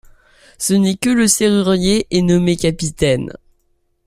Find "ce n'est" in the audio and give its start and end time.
0.57-0.97